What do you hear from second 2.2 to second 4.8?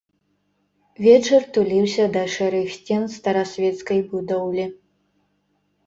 шэрых сцен старасвецкай будоўлі.